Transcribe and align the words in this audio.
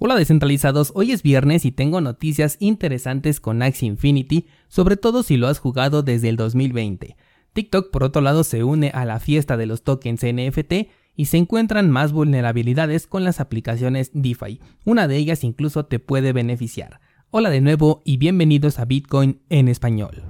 Hola 0.00 0.14
descentralizados, 0.14 0.92
hoy 0.94 1.10
es 1.10 1.24
viernes 1.24 1.64
y 1.64 1.72
tengo 1.72 2.00
noticias 2.00 2.56
interesantes 2.60 3.40
con 3.40 3.62
Axie 3.62 3.88
Infinity, 3.88 4.46
sobre 4.68 4.96
todo 4.96 5.24
si 5.24 5.36
lo 5.36 5.48
has 5.48 5.58
jugado 5.58 6.04
desde 6.04 6.28
el 6.28 6.36
2020. 6.36 7.16
TikTok 7.52 7.90
por 7.90 8.04
otro 8.04 8.22
lado 8.22 8.44
se 8.44 8.62
une 8.62 8.92
a 8.94 9.04
la 9.04 9.18
fiesta 9.18 9.56
de 9.56 9.66
los 9.66 9.82
tokens 9.82 10.24
NFT 10.24 10.88
y 11.16 11.24
se 11.24 11.38
encuentran 11.38 11.90
más 11.90 12.12
vulnerabilidades 12.12 13.08
con 13.08 13.24
las 13.24 13.40
aplicaciones 13.40 14.12
DeFi. 14.14 14.60
Una 14.84 15.08
de 15.08 15.16
ellas 15.16 15.42
incluso 15.42 15.86
te 15.86 15.98
puede 15.98 16.32
beneficiar. 16.32 17.00
Hola 17.32 17.50
de 17.50 17.60
nuevo 17.60 18.00
y 18.04 18.18
bienvenidos 18.18 18.78
a 18.78 18.84
Bitcoin 18.84 19.40
en 19.48 19.66
español. 19.66 20.22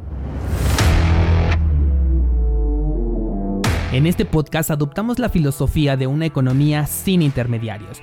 En 3.93 4.07
este 4.07 4.25
podcast 4.25 4.71
adoptamos 4.71 5.19
la 5.19 5.29
filosofía 5.29 5.99
de 5.99 6.07
una 6.07 6.25
economía 6.25 6.87
sin 6.87 7.21
intermediarios, 7.21 8.03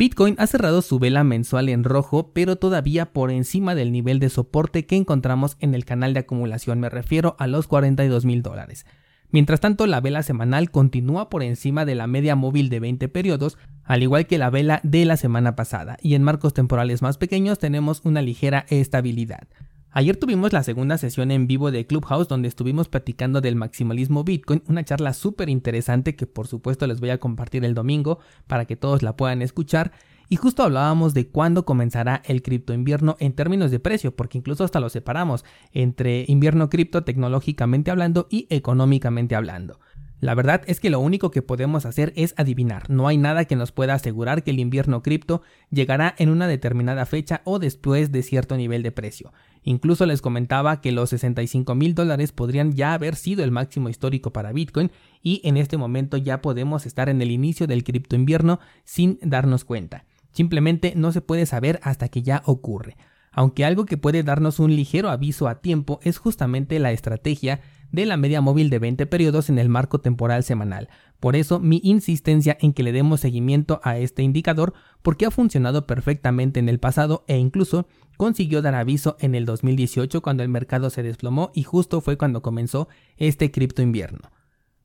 Bitcoin 0.00 0.34
ha 0.38 0.46
cerrado 0.46 0.80
su 0.80 0.98
vela 0.98 1.24
mensual 1.24 1.68
en 1.68 1.84
rojo, 1.84 2.32
pero 2.32 2.56
todavía 2.56 3.12
por 3.12 3.30
encima 3.30 3.74
del 3.74 3.92
nivel 3.92 4.18
de 4.18 4.30
soporte 4.30 4.86
que 4.86 4.96
encontramos 4.96 5.58
en 5.60 5.74
el 5.74 5.84
canal 5.84 6.14
de 6.14 6.20
acumulación, 6.20 6.80
me 6.80 6.88
refiero 6.88 7.36
a 7.38 7.46
los 7.46 7.66
42 7.66 8.24
mil 8.24 8.40
dólares. 8.40 8.86
Mientras 9.30 9.60
tanto, 9.60 9.86
la 9.86 10.00
vela 10.00 10.22
semanal 10.22 10.70
continúa 10.70 11.28
por 11.28 11.42
encima 11.42 11.84
de 11.84 11.96
la 11.96 12.06
media 12.06 12.34
móvil 12.34 12.70
de 12.70 12.80
20 12.80 13.08
periodos, 13.10 13.58
al 13.84 14.02
igual 14.02 14.26
que 14.26 14.38
la 14.38 14.48
vela 14.48 14.80
de 14.84 15.04
la 15.04 15.18
semana 15.18 15.54
pasada, 15.54 15.98
y 16.00 16.14
en 16.14 16.22
marcos 16.22 16.54
temporales 16.54 17.02
más 17.02 17.18
pequeños 17.18 17.58
tenemos 17.58 18.00
una 18.02 18.22
ligera 18.22 18.64
estabilidad. 18.70 19.48
Ayer 19.92 20.16
tuvimos 20.16 20.52
la 20.52 20.62
segunda 20.62 20.98
sesión 20.98 21.32
en 21.32 21.48
vivo 21.48 21.72
de 21.72 21.84
Clubhouse 21.84 22.28
donde 22.28 22.46
estuvimos 22.46 22.88
platicando 22.88 23.40
del 23.40 23.56
maximalismo 23.56 24.22
Bitcoin, 24.22 24.62
una 24.68 24.84
charla 24.84 25.12
súper 25.14 25.48
interesante 25.48 26.14
que 26.14 26.28
por 26.28 26.46
supuesto 26.46 26.86
les 26.86 27.00
voy 27.00 27.10
a 27.10 27.18
compartir 27.18 27.64
el 27.64 27.74
domingo 27.74 28.20
para 28.46 28.66
que 28.66 28.76
todos 28.76 29.02
la 29.02 29.16
puedan 29.16 29.42
escuchar. 29.42 29.90
Y 30.28 30.36
justo 30.36 30.62
hablábamos 30.62 31.12
de 31.12 31.26
cuándo 31.26 31.64
comenzará 31.64 32.22
el 32.24 32.42
cripto 32.42 32.72
invierno 32.72 33.16
en 33.18 33.32
términos 33.32 33.72
de 33.72 33.80
precio, 33.80 34.14
porque 34.14 34.38
incluso 34.38 34.62
hasta 34.62 34.78
lo 34.78 34.90
separamos 34.90 35.44
entre 35.72 36.24
invierno 36.28 36.70
cripto 36.70 37.02
tecnológicamente 37.02 37.90
hablando 37.90 38.28
y 38.30 38.46
económicamente 38.48 39.34
hablando. 39.34 39.80
La 40.20 40.34
verdad 40.34 40.62
es 40.66 40.80
que 40.80 40.90
lo 40.90 41.00
único 41.00 41.30
que 41.30 41.40
podemos 41.40 41.86
hacer 41.86 42.12
es 42.14 42.34
adivinar, 42.36 42.90
no 42.90 43.08
hay 43.08 43.16
nada 43.16 43.46
que 43.46 43.56
nos 43.56 43.72
pueda 43.72 43.94
asegurar 43.94 44.42
que 44.42 44.50
el 44.50 44.60
invierno 44.60 45.02
cripto 45.02 45.40
llegará 45.70 46.14
en 46.18 46.28
una 46.28 46.46
determinada 46.46 47.06
fecha 47.06 47.40
o 47.44 47.58
después 47.58 48.12
de 48.12 48.22
cierto 48.22 48.58
nivel 48.58 48.82
de 48.82 48.92
precio. 48.92 49.32
Incluso 49.62 50.04
les 50.04 50.20
comentaba 50.20 50.82
que 50.82 50.92
los 50.92 51.08
65 51.10 51.74
mil 51.74 51.94
dólares 51.94 52.32
podrían 52.32 52.72
ya 52.72 52.92
haber 52.92 53.16
sido 53.16 53.42
el 53.42 53.50
máximo 53.50 53.88
histórico 53.88 54.30
para 54.30 54.52
Bitcoin 54.52 54.90
y 55.22 55.40
en 55.42 55.56
este 55.56 55.78
momento 55.78 56.18
ya 56.18 56.42
podemos 56.42 56.84
estar 56.84 57.08
en 57.08 57.22
el 57.22 57.30
inicio 57.30 57.66
del 57.66 57.82
cripto 57.82 58.14
invierno 58.14 58.60
sin 58.84 59.18
darnos 59.22 59.64
cuenta. 59.64 60.04
Simplemente 60.32 60.92
no 60.96 61.12
se 61.12 61.22
puede 61.22 61.46
saber 61.46 61.80
hasta 61.82 62.08
que 62.08 62.22
ya 62.22 62.42
ocurre. 62.44 62.96
Aunque 63.32 63.64
algo 63.64 63.86
que 63.86 63.96
puede 63.96 64.22
darnos 64.22 64.58
un 64.58 64.74
ligero 64.74 65.08
aviso 65.08 65.48
a 65.48 65.60
tiempo 65.60 66.00
es 66.02 66.18
justamente 66.18 66.78
la 66.78 66.92
estrategia 66.92 67.60
de 67.92 68.06
la 68.06 68.16
media 68.16 68.40
móvil 68.40 68.70
de 68.70 68.78
20 68.78 69.06
periodos 69.06 69.50
en 69.50 69.58
el 69.58 69.68
marco 69.68 70.00
temporal 70.00 70.44
semanal. 70.44 70.88
Por 71.18 71.36
eso 71.36 71.60
mi 71.60 71.80
insistencia 71.84 72.56
en 72.60 72.72
que 72.72 72.82
le 72.82 72.92
demos 72.92 73.20
seguimiento 73.20 73.80
a 73.84 73.98
este 73.98 74.22
indicador 74.22 74.74
porque 75.02 75.26
ha 75.26 75.30
funcionado 75.30 75.86
perfectamente 75.86 76.60
en 76.60 76.68
el 76.68 76.78
pasado 76.78 77.24
e 77.26 77.36
incluso 77.36 77.86
consiguió 78.16 78.62
dar 78.62 78.74
aviso 78.74 79.16
en 79.20 79.34
el 79.34 79.44
2018 79.44 80.22
cuando 80.22 80.42
el 80.42 80.48
mercado 80.48 80.90
se 80.90 81.02
desplomó 81.02 81.50
y 81.54 81.62
justo 81.62 82.00
fue 82.00 82.16
cuando 82.16 82.42
comenzó 82.42 82.88
este 83.16 83.50
cripto 83.50 83.82
invierno. 83.82 84.30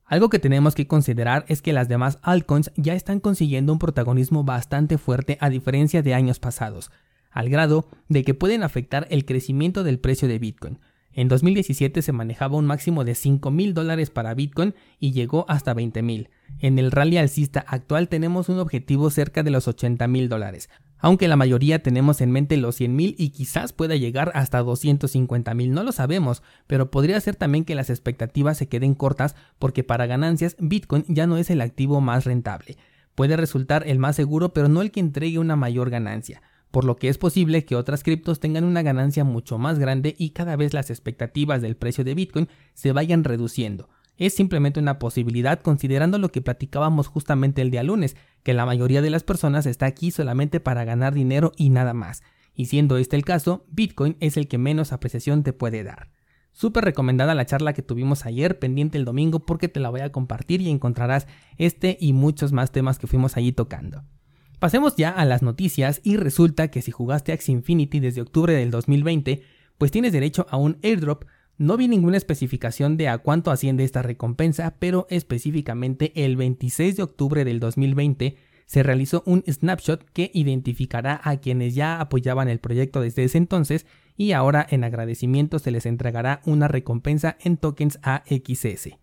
Algo 0.06 0.30
que 0.30 0.38
tenemos 0.38 0.74
que 0.74 0.86
considerar 0.86 1.44
es 1.48 1.62
que 1.62 1.72
las 1.72 1.88
demás 1.88 2.18
altcoins 2.22 2.70
ya 2.76 2.94
están 2.94 3.18
consiguiendo 3.18 3.72
un 3.72 3.80
protagonismo 3.80 4.44
bastante 4.44 4.98
fuerte 4.98 5.36
a 5.40 5.50
diferencia 5.50 6.00
de 6.02 6.14
años 6.14 6.38
pasados, 6.38 6.92
al 7.30 7.48
grado 7.48 7.88
de 8.08 8.22
que 8.22 8.32
pueden 8.32 8.62
afectar 8.62 9.08
el 9.10 9.24
crecimiento 9.24 9.82
del 9.82 9.98
precio 9.98 10.28
de 10.28 10.38
Bitcoin. 10.38 10.78
En 11.16 11.28
2017 11.28 12.02
se 12.02 12.12
manejaba 12.12 12.58
un 12.58 12.66
máximo 12.66 13.02
de 13.02 13.14
5 13.14 13.50
mil 13.50 13.72
dólares 13.72 14.10
para 14.10 14.34
Bitcoin 14.34 14.74
y 15.00 15.12
llegó 15.12 15.46
hasta 15.48 15.72
20 15.72 16.02
mil. 16.02 16.28
En 16.58 16.78
el 16.78 16.92
rally 16.92 17.16
alcista 17.16 17.64
actual 17.66 18.10
tenemos 18.10 18.50
un 18.50 18.58
objetivo 18.58 19.08
cerca 19.08 19.42
de 19.42 19.50
los 19.50 19.66
80 19.66 20.06
mil 20.08 20.28
dólares, 20.28 20.68
aunque 20.98 21.26
la 21.26 21.36
mayoría 21.36 21.82
tenemos 21.82 22.20
en 22.20 22.32
mente 22.32 22.58
los 22.58 22.76
100 22.76 22.94
mil 22.94 23.14
y 23.16 23.30
quizás 23.30 23.72
pueda 23.72 23.96
llegar 23.96 24.30
hasta 24.34 24.58
250 24.58 25.54
mil, 25.54 25.72
no 25.72 25.84
lo 25.84 25.92
sabemos, 25.92 26.42
pero 26.66 26.90
podría 26.90 27.18
ser 27.18 27.34
también 27.34 27.64
que 27.64 27.74
las 27.74 27.88
expectativas 27.88 28.58
se 28.58 28.68
queden 28.68 28.94
cortas 28.94 29.36
porque 29.58 29.84
para 29.84 30.04
ganancias 30.04 30.54
Bitcoin 30.58 31.06
ya 31.08 31.26
no 31.26 31.38
es 31.38 31.48
el 31.48 31.62
activo 31.62 32.02
más 32.02 32.26
rentable. 32.26 32.76
Puede 33.14 33.38
resultar 33.38 33.84
el 33.88 33.98
más 33.98 34.16
seguro 34.16 34.52
pero 34.52 34.68
no 34.68 34.82
el 34.82 34.90
que 34.90 35.00
entregue 35.00 35.38
una 35.38 35.56
mayor 35.56 35.88
ganancia 35.88 36.42
por 36.76 36.84
lo 36.84 36.98
que 36.98 37.08
es 37.08 37.16
posible 37.16 37.64
que 37.64 37.74
otras 37.74 38.02
criptos 38.02 38.38
tengan 38.38 38.62
una 38.62 38.82
ganancia 38.82 39.24
mucho 39.24 39.56
más 39.56 39.78
grande 39.78 40.14
y 40.18 40.32
cada 40.32 40.56
vez 40.56 40.74
las 40.74 40.90
expectativas 40.90 41.62
del 41.62 41.74
precio 41.74 42.04
de 42.04 42.14
Bitcoin 42.14 42.50
se 42.74 42.92
vayan 42.92 43.24
reduciendo. 43.24 43.88
Es 44.18 44.34
simplemente 44.34 44.78
una 44.78 44.98
posibilidad 44.98 45.58
considerando 45.62 46.18
lo 46.18 46.30
que 46.30 46.42
platicábamos 46.42 47.06
justamente 47.06 47.62
el 47.62 47.70
día 47.70 47.82
lunes, 47.82 48.14
que 48.42 48.52
la 48.52 48.66
mayoría 48.66 49.00
de 49.00 49.08
las 49.08 49.22
personas 49.22 49.64
está 49.64 49.86
aquí 49.86 50.10
solamente 50.10 50.60
para 50.60 50.84
ganar 50.84 51.14
dinero 51.14 51.52
y 51.56 51.70
nada 51.70 51.94
más. 51.94 52.22
Y 52.54 52.66
siendo 52.66 52.98
este 52.98 53.16
el 53.16 53.24
caso, 53.24 53.64
Bitcoin 53.70 54.18
es 54.20 54.36
el 54.36 54.46
que 54.46 54.58
menos 54.58 54.92
apreciación 54.92 55.44
te 55.44 55.54
puede 55.54 55.82
dar. 55.82 56.10
Súper 56.52 56.84
recomendada 56.84 57.34
la 57.34 57.46
charla 57.46 57.72
que 57.72 57.80
tuvimos 57.80 58.26
ayer, 58.26 58.58
pendiente 58.58 58.98
el 58.98 59.06
domingo 59.06 59.38
porque 59.46 59.68
te 59.68 59.80
la 59.80 59.88
voy 59.88 60.02
a 60.02 60.12
compartir 60.12 60.60
y 60.60 60.68
encontrarás 60.68 61.26
este 61.56 61.96
y 61.98 62.12
muchos 62.12 62.52
más 62.52 62.70
temas 62.70 62.98
que 62.98 63.06
fuimos 63.06 63.38
allí 63.38 63.52
tocando. 63.52 64.02
Pasemos 64.58 64.96
ya 64.96 65.10
a 65.10 65.26
las 65.26 65.42
noticias 65.42 66.00
y 66.02 66.16
resulta 66.16 66.68
que 66.68 66.80
si 66.80 66.90
jugaste 66.90 67.32
Axie 67.32 67.52
Infinity 67.52 68.00
desde 68.00 68.22
octubre 68.22 68.54
del 68.54 68.70
2020, 68.70 69.42
pues 69.76 69.90
tienes 69.90 70.12
derecho 70.12 70.46
a 70.48 70.56
un 70.56 70.78
airdrop. 70.82 71.24
No 71.58 71.76
vi 71.76 71.88
ninguna 71.88 72.16
especificación 72.16 72.96
de 72.96 73.08
a 73.08 73.18
cuánto 73.18 73.50
asciende 73.50 73.84
esta 73.84 74.00
recompensa, 74.00 74.76
pero 74.78 75.06
específicamente 75.10 76.12
el 76.24 76.36
26 76.36 76.96
de 76.96 77.02
octubre 77.02 77.44
del 77.44 77.60
2020 77.60 78.36
se 78.64 78.82
realizó 78.82 79.22
un 79.26 79.44
snapshot 79.46 80.04
que 80.12 80.30
identificará 80.32 81.20
a 81.22 81.36
quienes 81.36 81.74
ya 81.74 82.00
apoyaban 82.00 82.48
el 82.48 82.58
proyecto 82.58 83.02
desde 83.02 83.24
ese 83.24 83.38
entonces 83.38 83.86
y 84.16 84.32
ahora 84.32 84.66
en 84.68 84.84
agradecimiento 84.84 85.58
se 85.58 85.70
les 85.70 85.84
entregará 85.84 86.40
una 86.46 86.66
recompensa 86.66 87.36
en 87.40 87.58
tokens 87.58 87.98
AXS. 88.02 88.96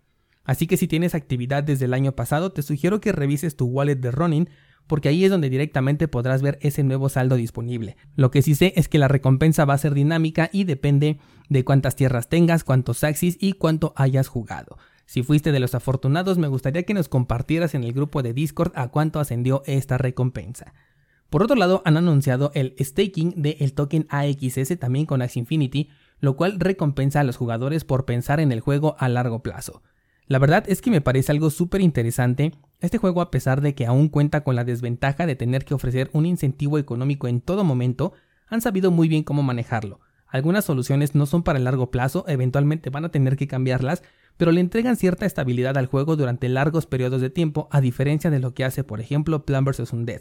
Así 0.44 0.66
que 0.66 0.76
si 0.76 0.88
tienes 0.88 1.14
actividad 1.14 1.62
desde 1.62 1.86
el 1.86 1.94
año 1.94 2.12
pasado, 2.12 2.52
te 2.52 2.62
sugiero 2.62 3.00
que 3.00 3.12
revises 3.12 3.56
tu 3.56 3.66
wallet 3.66 3.96
de 3.96 4.10
Ronin 4.10 4.48
porque 4.86 5.08
ahí 5.08 5.24
es 5.24 5.30
donde 5.30 5.50
directamente 5.50 6.08
podrás 6.08 6.42
ver 6.42 6.58
ese 6.62 6.82
nuevo 6.82 7.08
saldo 7.08 7.36
disponible. 7.36 7.96
Lo 8.16 8.30
que 8.30 8.42
sí 8.42 8.54
sé 8.54 8.72
es 8.76 8.88
que 8.88 8.98
la 8.98 9.08
recompensa 9.08 9.64
va 9.64 9.74
a 9.74 9.78
ser 9.78 9.94
dinámica 9.94 10.50
y 10.52 10.64
depende 10.64 11.18
de 11.48 11.64
cuántas 11.64 11.96
tierras 11.96 12.28
tengas, 12.28 12.64
cuántos 12.64 13.04
axis 13.04 13.36
y 13.40 13.54
cuánto 13.54 13.92
hayas 13.96 14.28
jugado. 14.28 14.78
Si 15.06 15.22
fuiste 15.22 15.52
de 15.52 15.60
los 15.60 15.74
afortunados, 15.74 16.38
me 16.38 16.48
gustaría 16.48 16.84
que 16.84 16.94
nos 16.94 17.08
compartieras 17.08 17.74
en 17.74 17.84
el 17.84 17.92
grupo 17.92 18.22
de 18.22 18.32
Discord 18.32 18.72
a 18.74 18.88
cuánto 18.88 19.20
ascendió 19.20 19.62
esta 19.66 19.98
recompensa. 19.98 20.72
Por 21.30 21.42
otro 21.42 21.56
lado, 21.56 21.82
han 21.84 21.96
anunciado 21.96 22.52
el 22.54 22.74
staking 22.78 23.34
del 23.42 23.74
token 23.74 24.06
AXS 24.08 24.78
también 24.78 25.04
con 25.04 25.20
Axie 25.20 25.40
Infinity, 25.40 25.90
lo 26.20 26.36
cual 26.36 26.60
recompensa 26.60 27.20
a 27.20 27.24
los 27.24 27.36
jugadores 27.36 27.84
por 27.84 28.04
pensar 28.04 28.40
en 28.40 28.52
el 28.52 28.60
juego 28.60 28.96
a 28.98 29.08
largo 29.08 29.42
plazo. 29.42 29.82
La 30.26 30.38
verdad 30.38 30.64
es 30.68 30.80
que 30.80 30.90
me 30.90 31.02
parece 31.02 31.32
algo 31.32 31.50
súper 31.50 31.82
interesante. 31.82 32.52
Este 32.84 32.98
juego, 32.98 33.22
a 33.22 33.30
pesar 33.30 33.62
de 33.62 33.74
que 33.74 33.86
aún 33.86 34.10
cuenta 34.10 34.44
con 34.44 34.56
la 34.56 34.64
desventaja 34.64 35.24
de 35.24 35.36
tener 35.36 35.64
que 35.64 35.72
ofrecer 35.72 36.10
un 36.12 36.26
incentivo 36.26 36.76
económico 36.76 37.28
en 37.28 37.40
todo 37.40 37.64
momento, 37.64 38.12
han 38.46 38.60
sabido 38.60 38.90
muy 38.90 39.08
bien 39.08 39.22
cómo 39.22 39.42
manejarlo. 39.42 40.00
Algunas 40.26 40.66
soluciones 40.66 41.14
no 41.14 41.24
son 41.24 41.44
para 41.44 41.58
el 41.58 41.64
largo 41.64 41.90
plazo, 41.90 42.26
eventualmente 42.28 42.90
van 42.90 43.06
a 43.06 43.08
tener 43.08 43.38
que 43.38 43.48
cambiarlas, 43.48 44.02
pero 44.36 44.52
le 44.52 44.60
entregan 44.60 44.96
cierta 44.96 45.24
estabilidad 45.24 45.78
al 45.78 45.86
juego 45.86 46.14
durante 46.14 46.46
largos 46.50 46.84
periodos 46.84 47.22
de 47.22 47.30
tiempo, 47.30 47.68
a 47.70 47.80
diferencia 47.80 48.30
de 48.30 48.38
lo 48.38 48.52
que 48.52 48.66
hace, 48.66 48.84
por 48.84 49.00
ejemplo, 49.00 49.46
Plan 49.46 49.64
vs. 49.64 49.90
Undead. 49.94 50.20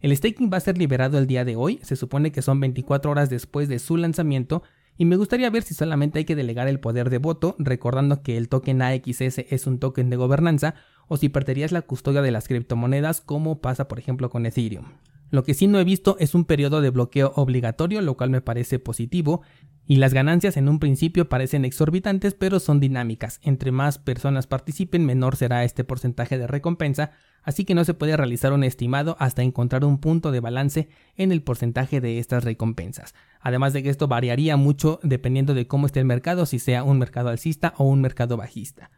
El 0.00 0.14
staking 0.14 0.50
va 0.52 0.58
a 0.58 0.60
ser 0.60 0.76
liberado 0.76 1.16
el 1.16 1.26
día 1.26 1.46
de 1.46 1.56
hoy, 1.56 1.80
se 1.82 1.96
supone 1.96 2.32
que 2.32 2.42
son 2.42 2.60
24 2.60 3.10
horas 3.10 3.30
después 3.30 3.66
de 3.66 3.78
su 3.78 3.96
lanzamiento, 3.96 4.62
y 4.98 5.04
me 5.04 5.16
gustaría 5.16 5.48
ver 5.48 5.62
si 5.62 5.74
solamente 5.74 6.18
hay 6.18 6.24
que 6.24 6.34
delegar 6.34 6.66
el 6.66 6.80
poder 6.80 7.08
de 7.08 7.18
voto, 7.18 7.54
recordando 7.58 8.22
que 8.22 8.36
el 8.36 8.48
token 8.48 8.82
AXS 8.82 9.38
es 9.38 9.66
un 9.68 9.78
token 9.78 10.10
de 10.10 10.16
gobernanza, 10.16 10.74
o 11.06 11.16
si 11.16 11.28
perderías 11.28 11.70
la 11.70 11.82
custodia 11.82 12.20
de 12.20 12.32
las 12.32 12.48
criptomonedas 12.48 13.20
como 13.20 13.60
pasa 13.60 13.86
por 13.86 14.00
ejemplo 14.00 14.28
con 14.28 14.44
Ethereum. 14.44 14.86
Lo 15.30 15.42
que 15.42 15.54
sí 15.54 15.66
no 15.66 15.78
he 15.78 15.84
visto 15.84 16.16
es 16.18 16.34
un 16.34 16.44
periodo 16.44 16.80
de 16.80 16.90
bloqueo 16.90 17.32
obligatorio, 17.36 18.00
lo 18.00 18.16
cual 18.16 18.30
me 18.30 18.40
parece 18.40 18.78
positivo, 18.78 19.42
y 19.90 19.96
las 19.96 20.12
ganancias 20.12 20.58
en 20.58 20.68
un 20.68 20.80
principio 20.80 21.30
parecen 21.30 21.64
exorbitantes, 21.64 22.34
pero 22.34 22.60
son 22.60 22.78
dinámicas. 22.78 23.40
Entre 23.42 23.72
más 23.72 23.98
personas 23.98 24.46
participen, 24.46 25.06
menor 25.06 25.36
será 25.36 25.64
este 25.64 25.82
porcentaje 25.82 26.36
de 26.36 26.46
recompensa, 26.46 27.12
así 27.42 27.64
que 27.64 27.74
no 27.74 27.84
se 27.84 27.94
puede 27.94 28.16
realizar 28.16 28.52
un 28.52 28.64
estimado 28.64 29.16
hasta 29.18 29.42
encontrar 29.42 29.86
un 29.86 29.98
punto 29.98 30.30
de 30.30 30.40
balance 30.40 30.88
en 31.16 31.32
el 31.32 31.42
porcentaje 31.42 32.02
de 32.02 32.18
estas 32.18 32.44
recompensas. 32.44 33.14
Además 33.40 33.72
de 33.72 33.82
que 33.82 33.88
esto 33.88 34.08
variaría 34.08 34.58
mucho 34.58 35.00
dependiendo 35.02 35.54
de 35.54 35.66
cómo 35.66 35.86
esté 35.86 36.00
el 36.00 36.06
mercado, 36.06 36.44
si 36.44 36.58
sea 36.58 36.84
un 36.84 36.98
mercado 36.98 37.30
alcista 37.30 37.72
o 37.78 37.84
un 37.84 38.02
mercado 38.02 38.36
bajista. 38.36 38.90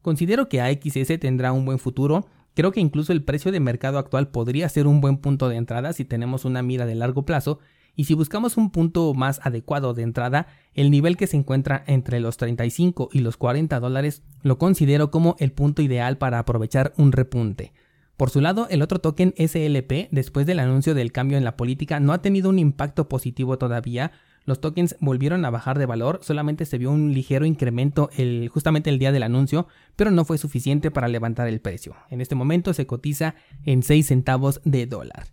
Considero 0.00 0.48
que 0.48 0.62
AXS 0.62 1.20
tendrá 1.20 1.52
un 1.52 1.66
buen 1.66 1.78
futuro, 1.78 2.26
Creo 2.58 2.72
que 2.72 2.80
incluso 2.80 3.12
el 3.12 3.22
precio 3.22 3.52
de 3.52 3.60
mercado 3.60 3.98
actual 3.98 4.30
podría 4.30 4.68
ser 4.68 4.88
un 4.88 5.00
buen 5.00 5.18
punto 5.18 5.48
de 5.48 5.54
entrada 5.54 5.92
si 5.92 6.04
tenemos 6.04 6.44
una 6.44 6.60
mira 6.60 6.86
de 6.86 6.96
largo 6.96 7.24
plazo 7.24 7.60
y 7.94 8.06
si 8.06 8.14
buscamos 8.14 8.56
un 8.56 8.72
punto 8.72 9.14
más 9.14 9.40
adecuado 9.44 9.94
de 9.94 10.02
entrada, 10.02 10.48
el 10.74 10.90
nivel 10.90 11.16
que 11.16 11.28
se 11.28 11.36
encuentra 11.36 11.84
entre 11.86 12.18
los 12.18 12.36
35 12.36 13.10
y 13.12 13.20
los 13.20 13.36
40 13.36 13.78
dólares 13.78 14.24
lo 14.42 14.58
considero 14.58 15.12
como 15.12 15.36
el 15.38 15.52
punto 15.52 15.82
ideal 15.82 16.18
para 16.18 16.40
aprovechar 16.40 16.94
un 16.96 17.12
repunte. 17.12 17.72
Por 18.16 18.28
su 18.28 18.40
lado, 18.40 18.66
el 18.70 18.82
otro 18.82 18.98
token 18.98 19.34
SLP, 19.38 20.08
después 20.10 20.44
del 20.44 20.58
anuncio 20.58 20.96
del 20.96 21.12
cambio 21.12 21.38
en 21.38 21.44
la 21.44 21.56
política, 21.56 22.00
no 22.00 22.12
ha 22.12 22.22
tenido 22.22 22.50
un 22.50 22.58
impacto 22.58 23.08
positivo 23.08 23.56
todavía, 23.56 24.10
los 24.48 24.60
tokens 24.62 24.96
volvieron 24.98 25.44
a 25.44 25.50
bajar 25.50 25.78
de 25.78 25.84
valor, 25.84 26.20
solamente 26.22 26.64
se 26.64 26.78
vio 26.78 26.90
un 26.90 27.12
ligero 27.12 27.44
incremento 27.44 28.08
el, 28.16 28.48
justamente 28.48 28.88
el 28.88 28.98
día 28.98 29.12
del 29.12 29.22
anuncio, 29.22 29.68
pero 29.94 30.10
no 30.10 30.24
fue 30.24 30.38
suficiente 30.38 30.90
para 30.90 31.06
levantar 31.06 31.48
el 31.48 31.60
precio. 31.60 31.94
En 32.08 32.22
este 32.22 32.34
momento 32.34 32.72
se 32.72 32.86
cotiza 32.86 33.34
en 33.64 33.82
6 33.82 34.06
centavos 34.06 34.62
de 34.64 34.86
dólar. 34.86 35.26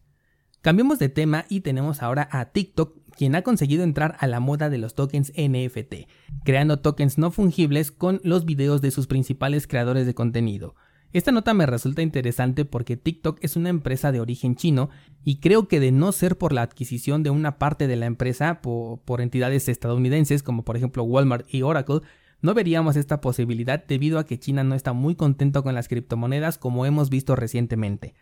Cambiemos 0.61 0.99
de 0.99 1.07
tema 1.07 1.45
y 1.47 1.61
tenemos 1.61 2.03
ahora 2.03 2.27
a 2.29 2.45
TikTok, 2.51 2.97
quien 3.15 3.35
ha 3.35 3.41
conseguido 3.43 3.83
entrar 3.83 4.17
a 4.19 4.27
la 4.27 4.41
moda 4.41 4.69
de 4.69 4.79
los 4.79 4.95
tokens 4.95 5.31
NFT, 5.37 6.09
creando 6.43 6.79
tokens 6.79 7.17
no 7.17 7.31
fungibles 7.31 7.91
con 7.91 8.19
los 8.23 8.43
videos 8.43 8.81
de 8.81 8.91
sus 8.91 9.07
principales 9.07 9.65
creadores 9.65 10.05
de 10.05 10.13
contenido. 10.13 10.75
Esta 11.15 11.31
nota 11.31 11.53
me 11.53 11.65
resulta 11.65 12.01
interesante 12.01 12.65
porque 12.65 12.97
TikTok 12.97 13.37
es 13.39 13.55
una 13.55 13.69
empresa 13.69 14.11
de 14.11 14.19
origen 14.19 14.57
chino 14.57 14.89
y 15.23 15.37
creo 15.37 15.69
que 15.69 15.79
de 15.79 15.93
no 15.93 16.11
ser 16.11 16.37
por 16.37 16.51
la 16.51 16.61
adquisición 16.61 17.23
de 17.23 17.29
una 17.29 17.57
parte 17.57 17.87
de 17.87 17.95
la 17.95 18.05
empresa 18.05 18.59
por, 18.61 19.21
entidades 19.21 19.69
estadounidenses 19.69 20.43
como 20.43 20.65
por 20.65 20.75
ejemplo 20.75 21.05
Walmart 21.05 21.47
y 21.49 21.61
Oracle, 21.61 22.01
no 22.41 22.53
veríamos 22.53 22.97
esta 22.97 23.21
posibilidad 23.21 23.81
debido 23.87 24.19
a 24.19 24.25
que 24.25 24.39
China 24.39 24.65
no 24.65 24.75
está 24.75 24.91
muy 24.91 25.15
contento 25.15 25.63
con 25.63 25.73
las 25.73 25.87
criptomonedas 25.87 26.57
como 26.57 26.85
hemos 26.85 27.09
visto 27.09 27.37
recientemente. 27.37 28.13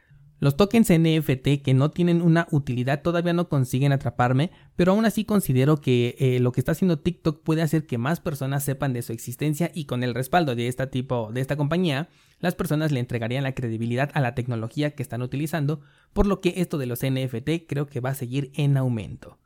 Los 0.43 0.57
tokens 0.57 0.89
NFT 0.91 1.63
que 1.63 1.73
no 1.73 1.91
tienen 1.91 2.21
una 2.21 2.49
utilidad 2.51 3.01
todavía 3.01 3.31
no 3.31 3.47
consiguen 3.47 3.93
atraparme, 3.93 4.51
pero 4.75 4.91
aún 4.91 5.05
así 5.05 5.23
considero 5.23 5.79
que 5.79 6.17
eh, 6.19 6.41
lo 6.41 6.51
que 6.51 6.59
está 6.59 6.73
haciendo 6.73 6.99
TikTok 6.99 7.41
puede 7.43 7.61
hacer 7.61 7.85
que 7.85 7.97
más 7.97 8.19
personas 8.19 8.65
sepan 8.65 8.91
de 8.91 9.03
su 9.03 9.13
existencia 9.13 9.71
y 9.73 9.85
con 9.85 10.03
el 10.03 10.13
respaldo 10.13 10.53
de 10.53 10.67
este 10.67 10.85
tipo 10.87 11.31
de 11.31 11.39
esta 11.39 11.55
compañía, 11.55 12.09
las 12.41 12.55
personas 12.55 12.91
le 12.91 12.99
entregarían 12.99 13.43
la 13.43 13.55
credibilidad 13.55 14.11
a 14.15 14.19
la 14.19 14.35
tecnología 14.35 14.91
que 14.91 15.01
están 15.01 15.21
utilizando, 15.21 15.79
por 16.11 16.27
lo 16.27 16.41
que 16.41 16.55
esto 16.57 16.77
de 16.77 16.87
los 16.87 17.05
NFT 17.05 17.65
creo 17.65 17.87
que 17.87 18.01
va 18.01 18.09
a 18.09 18.15
seguir 18.15 18.51
en 18.55 18.75
aumento. 18.75 19.37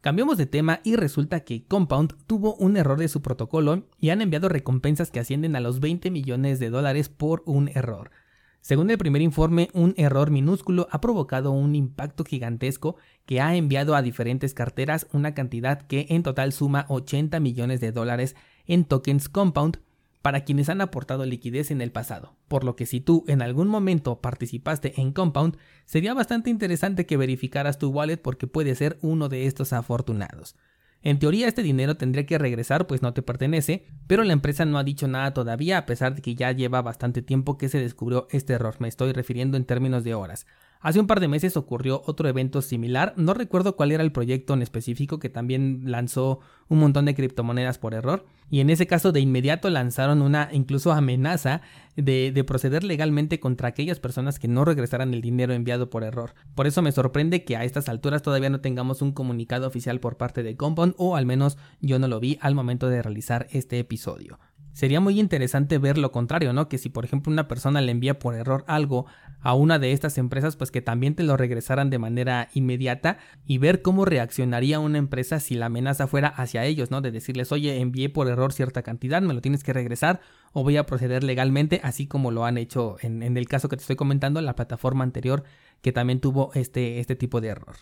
Cambiamos 0.00 0.38
de 0.38 0.46
tema 0.46 0.78
y 0.84 0.94
resulta 0.94 1.40
que 1.40 1.64
Compound 1.64 2.14
tuvo 2.28 2.54
un 2.54 2.76
error 2.76 3.00
de 3.00 3.08
su 3.08 3.20
protocolo 3.20 3.88
y 3.98 4.10
han 4.10 4.22
enviado 4.22 4.48
recompensas 4.48 5.10
que 5.10 5.18
ascienden 5.18 5.56
a 5.56 5.60
los 5.60 5.80
20 5.80 6.08
millones 6.12 6.60
de 6.60 6.70
dólares 6.70 7.08
por 7.08 7.42
un 7.46 7.66
error. 7.66 8.12
Según 8.60 8.90
el 8.90 8.98
primer 8.98 9.22
informe, 9.22 9.68
un 9.72 9.94
error 9.96 10.30
minúsculo 10.30 10.86
ha 10.90 11.00
provocado 11.00 11.50
un 11.50 11.74
impacto 11.74 12.24
gigantesco 12.24 12.96
que 13.24 13.40
ha 13.40 13.56
enviado 13.56 13.94
a 13.94 14.02
diferentes 14.02 14.54
carteras 14.54 15.06
una 15.12 15.34
cantidad 15.34 15.82
que 15.82 16.06
en 16.10 16.22
total 16.22 16.52
suma 16.52 16.86
80 16.88 17.40
millones 17.40 17.80
de 17.80 17.92
dólares 17.92 18.36
en 18.66 18.84
tokens 18.84 19.28
compound 19.28 19.78
para 20.22 20.44
quienes 20.44 20.68
han 20.68 20.80
aportado 20.80 21.24
liquidez 21.24 21.70
en 21.70 21.80
el 21.80 21.92
pasado, 21.92 22.36
por 22.48 22.64
lo 22.64 22.76
que 22.76 22.86
si 22.86 23.00
tú 23.00 23.24
en 23.26 23.42
algún 23.42 23.68
momento 23.68 24.20
participaste 24.20 25.00
en 25.00 25.12
Compound, 25.12 25.56
sería 25.86 26.14
bastante 26.14 26.50
interesante 26.50 27.06
que 27.06 27.16
verificaras 27.16 27.78
tu 27.78 27.88
wallet 27.88 28.18
porque 28.18 28.46
puede 28.46 28.74
ser 28.74 28.98
uno 29.00 29.28
de 29.28 29.46
estos 29.46 29.72
afortunados. 29.72 30.56
En 31.02 31.18
teoría 31.18 31.48
este 31.48 31.62
dinero 31.62 31.96
tendría 31.96 32.26
que 32.26 32.38
regresar 32.38 32.86
pues 32.86 33.00
no 33.00 33.14
te 33.14 33.22
pertenece, 33.22 33.86
pero 34.06 34.22
la 34.22 34.34
empresa 34.34 34.64
no 34.66 34.78
ha 34.78 34.84
dicho 34.84 35.08
nada 35.08 35.32
todavía 35.32 35.78
a 35.78 35.86
pesar 35.86 36.14
de 36.14 36.22
que 36.22 36.34
ya 36.34 36.52
lleva 36.52 36.82
bastante 36.82 37.22
tiempo 37.22 37.56
que 37.56 37.68
se 37.68 37.78
descubrió 37.78 38.28
este 38.30 38.52
error, 38.52 38.76
me 38.80 38.88
estoy 38.88 39.12
refiriendo 39.12 39.56
en 39.56 39.64
términos 39.64 40.04
de 40.04 40.14
horas. 40.14 40.46
Hace 40.82 40.98
un 40.98 41.06
par 41.06 41.20
de 41.20 41.28
meses 41.28 41.58
ocurrió 41.58 42.02
otro 42.06 42.26
evento 42.26 42.62
similar, 42.62 43.12
no 43.18 43.34
recuerdo 43.34 43.76
cuál 43.76 43.92
era 43.92 44.02
el 44.02 44.12
proyecto 44.12 44.54
en 44.54 44.62
específico 44.62 45.18
que 45.18 45.28
también 45.28 45.82
lanzó 45.84 46.40
un 46.68 46.78
montón 46.78 47.04
de 47.04 47.14
criptomonedas 47.14 47.76
por 47.76 47.92
error, 47.92 48.24
y 48.48 48.60
en 48.60 48.70
ese 48.70 48.86
caso 48.86 49.12
de 49.12 49.20
inmediato 49.20 49.68
lanzaron 49.68 50.22
una 50.22 50.48
incluso 50.52 50.92
amenaza 50.92 51.60
de, 51.96 52.32
de, 52.32 52.44
proceder 52.44 52.82
legalmente 52.82 53.40
contra 53.40 53.68
aquellas 53.68 54.00
personas 54.00 54.38
que 54.38 54.48
no 54.48 54.64
regresaran 54.64 55.12
el 55.12 55.20
dinero 55.20 55.52
enviado 55.52 55.90
por 55.90 56.02
error. 56.02 56.32
Por 56.54 56.66
eso 56.66 56.80
me 56.80 56.92
sorprende 56.92 57.44
que 57.44 57.56
a 57.56 57.64
estas 57.64 57.90
alturas 57.90 58.22
todavía 58.22 58.48
no 58.48 58.62
tengamos 58.62 59.02
un 59.02 59.12
comunicado 59.12 59.66
oficial 59.66 60.00
por 60.00 60.16
parte 60.16 60.42
de 60.42 60.56
Compound, 60.56 60.94
o 60.96 61.14
al 61.14 61.26
menos 61.26 61.58
yo 61.82 61.98
no 61.98 62.08
lo 62.08 62.20
vi 62.20 62.38
al 62.40 62.54
momento 62.54 62.88
de 62.88 63.02
realizar 63.02 63.48
este 63.50 63.78
episodio. 63.78 64.38
Sería 64.72 65.00
muy 65.00 65.18
interesante 65.18 65.78
ver 65.78 65.98
lo 65.98 66.12
contrario, 66.12 66.52
¿no? 66.52 66.68
Que 66.68 66.78
si 66.78 66.88
por 66.88 67.04
ejemplo 67.04 67.32
una 67.32 67.48
persona 67.48 67.80
le 67.80 67.92
envía 67.92 68.18
por 68.18 68.34
error 68.34 68.64
algo 68.66 69.06
a 69.40 69.54
una 69.54 69.78
de 69.78 69.92
estas 69.92 70.18
empresas, 70.18 70.56
pues 70.56 70.70
que 70.70 70.82
también 70.82 71.14
te 71.14 71.22
lo 71.22 71.36
regresaran 71.36 71.90
de 71.90 71.98
manera 71.98 72.48
inmediata 72.54 73.18
y 73.46 73.58
ver 73.58 73.82
cómo 73.82 74.04
reaccionaría 74.04 74.78
una 74.78 74.98
empresa 74.98 75.40
si 75.40 75.54
la 75.54 75.66
amenaza 75.66 76.06
fuera 76.06 76.28
hacia 76.28 76.64
ellos, 76.64 76.90
¿no? 76.90 77.00
De 77.00 77.10
decirles, 77.10 77.52
oye, 77.52 77.80
envié 77.80 78.08
por 78.08 78.28
error 78.28 78.52
cierta 78.52 78.82
cantidad, 78.82 79.22
me 79.22 79.34
lo 79.34 79.40
tienes 79.40 79.64
que 79.64 79.72
regresar 79.72 80.20
o 80.52 80.62
voy 80.62 80.76
a 80.76 80.86
proceder 80.86 81.24
legalmente, 81.24 81.80
así 81.82 82.06
como 82.06 82.30
lo 82.30 82.44
han 82.44 82.58
hecho 82.58 82.96
en, 83.00 83.22
el 83.22 83.48
caso 83.48 83.68
que 83.68 83.76
te 83.76 83.82
estoy 83.82 83.96
comentando, 83.96 84.40
en 84.40 84.46
la 84.46 84.56
plataforma 84.56 85.04
anterior 85.04 85.44
que 85.82 85.92
también 85.92 86.20
tuvo 86.20 86.52
este, 86.54 87.00
este 87.00 87.16
tipo 87.16 87.40
de 87.40 87.48
error. 87.48 87.76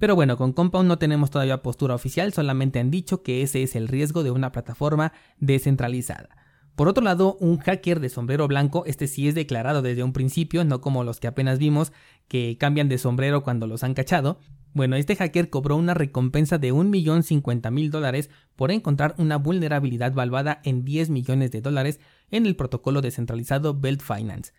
Pero 0.00 0.14
bueno, 0.14 0.38
con 0.38 0.54
Compound 0.54 0.88
no 0.88 0.98
tenemos 0.98 1.30
todavía 1.30 1.62
postura 1.62 1.94
oficial, 1.94 2.32
solamente 2.32 2.80
han 2.80 2.90
dicho 2.90 3.22
que 3.22 3.42
ese 3.42 3.62
es 3.62 3.76
el 3.76 3.86
riesgo 3.86 4.22
de 4.22 4.30
una 4.30 4.50
plataforma 4.50 5.12
descentralizada. 5.38 6.30
Por 6.74 6.88
otro 6.88 7.04
lado, 7.04 7.36
un 7.38 7.58
hacker 7.58 8.00
de 8.00 8.08
sombrero 8.08 8.48
blanco, 8.48 8.84
este 8.86 9.06
sí 9.06 9.28
es 9.28 9.34
declarado 9.34 9.82
desde 9.82 10.02
un 10.02 10.14
principio, 10.14 10.64
no 10.64 10.80
como 10.80 11.04
los 11.04 11.20
que 11.20 11.26
apenas 11.26 11.58
vimos 11.58 11.92
que 12.28 12.56
cambian 12.58 12.88
de 12.88 12.96
sombrero 12.96 13.42
cuando 13.42 13.66
los 13.66 13.84
han 13.84 13.92
cachado. 13.92 14.38
Bueno, 14.72 14.96
este 14.96 15.16
hacker 15.16 15.50
cobró 15.50 15.76
una 15.76 15.92
recompensa 15.92 16.56
de 16.56 16.72
1.050.000 16.72 17.90
dólares 17.90 18.30
por 18.56 18.70
encontrar 18.70 19.14
una 19.18 19.36
vulnerabilidad 19.36 20.14
valuada 20.14 20.62
en 20.64 20.82
10 20.82 21.10
millones 21.10 21.50
de 21.50 21.60
dólares 21.60 22.00
en 22.30 22.46
el 22.46 22.56
protocolo 22.56 23.02
descentralizado 23.02 23.78
Belt 23.78 24.00
Finance. 24.00 24.52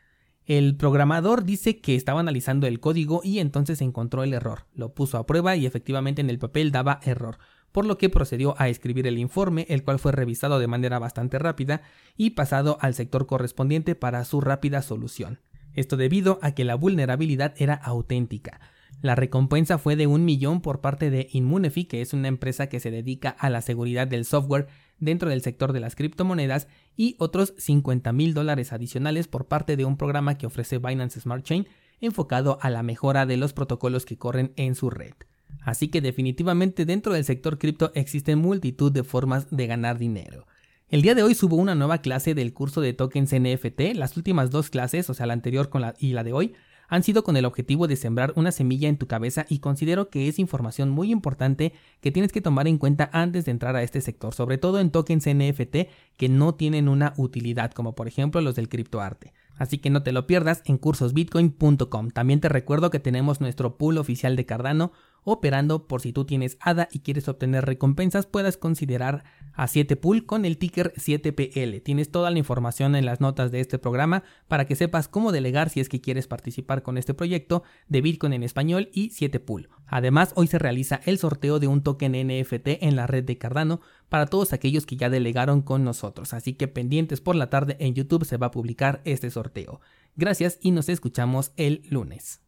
El 0.45 0.75
programador 0.75 1.43
dice 1.43 1.79
que 1.79 1.95
estaba 1.95 2.19
analizando 2.19 2.65
el 2.65 2.79
código 2.79 3.21
y 3.23 3.39
entonces 3.39 3.81
encontró 3.81 4.23
el 4.23 4.33
error. 4.33 4.65
Lo 4.73 4.93
puso 4.93 5.17
a 5.17 5.25
prueba 5.25 5.55
y 5.55 5.65
efectivamente 5.65 6.21
en 6.21 6.29
el 6.29 6.39
papel 6.39 6.71
daba 6.71 6.99
error, 7.03 7.37
por 7.71 7.85
lo 7.85 7.97
que 7.97 8.09
procedió 8.09 8.55
a 8.57 8.67
escribir 8.67 9.05
el 9.05 9.19
informe, 9.19 9.65
el 9.69 9.83
cual 9.83 9.99
fue 9.99 10.11
revisado 10.11 10.59
de 10.59 10.67
manera 10.67 10.99
bastante 10.99 11.37
rápida 11.37 11.83
y 12.17 12.31
pasado 12.31 12.77
al 12.81 12.95
sector 12.95 13.27
correspondiente 13.27 13.95
para 13.95 14.25
su 14.25 14.41
rápida 14.41 14.81
solución. 14.81 15.39
Esto 15.73 15.97
debido 15.97 16.39
a 16.41 16.51
que 16.51 16.65
la 16.65 16.75
vulnerabilidad 16.75 17.53
era 17.57 17.75
auténtica. 17.75 18.59
La 19.01 19.15
recompensa 19.15 19.77
fue 19.79 19.95
de 19.95 20.05
un 20.05 20.25
millón 20.25 20.61
por 20.61 20.79
parte 20.79 21.09
de 21.09 21.27
Immunefi, 21.31 21.85
que 21.85 22.01
es 22.01 22.13
una 22.13 22.27
empresa 22.27 22.67
que 22.67 22.79
se 22.79 22.91
dedica 22.91 23.29
a 23.29 23.49
la 23.49 23.61
seguridad 23.61 24.07
del 24.07 24.25
software 24.25 24.67
dentro 24.99 25.29
del 25.29 25.41
sector 25.41 25.73
de 25.73 25.79
las 25.79 25.95
criptomonedas 25.95 26.67
y 26.95 27.15
otros 27.17 27.55
50 27.57 28.13
mil 28.13 28.35
dólares 28.35 28.73
adicionales 28.73 29.27
por 29.27 29.47
parte 29.47 29.75
de 29.75 29.85
un 29.85 29.97
programa 29.97 30.37
que 30.37 30.45
ofrece 30.45 30.77
Binance 30.77 31.19
Smart 31.19 31.43
Chain 31.43 31.67
enfocado 31.99 32.59
a 32.61 32.69
la 32.69 32.83
mejora 32.83 33.25
de 33.25 33.37
los 33.37 33.53
protocolos 33.53 34.05
que 34.05 34.17
corren 34.17 34.53
en 34.55 34.75
su 34.75 34.89
red. 34.89 35.13
Así 35.61 35.89
que 35.89 36.01
definitivamente 36.01 36.85
dentro 36.85 37.13
del 37.13 37.25
sector 37.25 37.57
cripto 37.57 37.91
existen 37.95 38.39
multitud 38.39 38.91
de 38.91 39.03
formas 39.03 39.47
de 39.49 39.67
ganar 39.67 39.97
dinero. 39.97 40.45
El 40.91 41.03
día 41.03 41.15
de 41.15 41.23
hoy 41.23 41.35
subo 41.35 41.55
una 41.55 41.73
nueva 41.73 41.99
clase 41.99 42.35
del 42.35 42.53
curso 42.53 42.81
de 42.81 42.91
tokens 42.91 43.33
NFT, 43.33 43.95
las 43.95 44.17
últimas 44.17 44.51
dos 44.51 44.69
clases, 44.69 45.09
o 45.09 45.13
sea 45.13 45.25
la 45.25 45.31
anterior 45.31 45.69
con 45.69 45.79
la, 45.79 45.93
y 45.99 46.11
la 46.11 46.25
de 46.25 46.33
hoy, 46.33 46.53
han 46.89 47.01
sido 47.01 47.23
con 47.23 47.37
el 47.37 47.45
objetivo 47.45 47.87
de 47.87 47.95
sembrar 47.95 48.33
una 48.35 48.51
semilla 48.51 48.89
en 48.89 48.97
tu 48.97 49.07
cabeza 49.07 49.45
y 49.47 49.59
considero 49.59 50.09
que 50.09 50.27
es 50.27 50.37
información 50.37 50.89
muy 50.89 51.09
importante 51.09 51.71
que 52.01 52.11
tienes 52.11 52.33
que 52.33 52.41
tomar 52.41 52.67
en 52.67 52.77
cuenta 52.77 53.09
antes 53.13 53.45
de 53.45 53.51
entrar 53.51 53.77
a 53.77 53.83
este 53.83 54.01
sector, 54.01 54.33
sobre 54.33 54.57
todo 54.57 54.81
en 54.81 54.91
tokens 54.91 55.29
NFT 55.29 55.87
que 56.17 56.27
no 56.27 56.55
tienen 56.55 56.89
una 56.89 57.13
utilidad, 57.15 57.71
como 57.71 57.95
por 57.95 58.09
ejemplo 58.09 58.41
los 58.41 58.55
del 58.55 58.67
criptoarte. 58.67 59.31
Así 59.57 59.77
que 59.77 59.91
no 59.91 60.03
te 60.03 60.11
lo 60.11 60.27
pierdas 60.27 60.61
en 60.65 60.77
cursosbitcoin.com. 60.77 62.09
También 62.09 62.41
te 62.41 62.49
recuerdo 62.49 62.89
que 62.89 62.99
tenemos 62.99 63.39
nuestro 63.39 63.77
pool 63.77 63.97
oficial 63.97 64.35
de 64.35 64.45
Cardano, 64.45 64.91
operando 65.23 65.87
por 65.87 66.01
si 66.01 66.13
tú 66.13 66.25
tienes 66.25 66.57
ADA 66.59 66.89
y 66.91 66.99
quieres 66.99 67.27
obtener 67.27 67.65
recompensas 67.65 68.25
puedas 68.25 68.57
considerar 68.57 69.23
a 69.53 69.67
7pool 69.67 70.25
con 70.25 70.45
el 70.45 70.57
ticker 70.57 70.93
7PL. 70.95 71.83
Tienes 71.83 72.11
toda 72.11 72.31
la 72.31 72.39
información 72.39 72.95
en 72.95 73.05
las 73.05 73.21
notas 73.21 73.51
de 73.51 73.59
este 73.59 73.79
programa 73.79 74.23
para 74.47 74.65
que 74.65 74.75
sepas 74.75 75.07
cómo 75.07 75.31
delegar 75.31 75.69
si 75.69 75.79
es 75.79 75.89
que 75.89 76.01
quieres 76.01 76.27
participar 76.27 76.83
con 76.83 76.97
este 76.97 77.13
proyecto 77.13 77.63
de 77.87 78.01
Bitcoin 78.01 78.33
en 78.33 78.43
español 78.43 78.89
y 78.93 79.09
7pool. 79.09 79.69
Además, 79.85 80.31
hoy 80.35 80.47
se 80.47 80.57
realiza 80.57 81.01
el 81.05 81.17
sorteo 81.17 81.59
de 81.59 81.67
un 81.67 81.83
token 81.83 82.13
NFT 82.13 82.67
en 82.81 82.95
la 82.95 83.07
red 83.07 83.23
de 83.25 83.37
Cardano 83.37 83.81
para 84.07 84.25
todos 84.25 84.53
aquellos 84.53 84.85
que 84.85 84.95
ya 84.95 85.09
delegaron 85.09 85.61
con 85.61 85.83
nosotros, 85.83 86.33
así 86.33 86.53
que 86.53 86.67
pendientes 86.67 87.21
por 87.21 87.35
la 87.35 87.49
tarde 87.49 87.75
en 87.79 87.93
YouTube 87.93 88.25
se 88.25 88.37
va 88.37 88.47
a 88.47 88.51
publicar 88.51 89.01
este 89.03 89.29
sorteo. 89.29 89.81
Gracias 90.15 90.59
y 90.61 90.71
nos 90.71 90.89
escuchamos 90.89 91.51
el 91.57 91.83
lunes. 91.89 92.39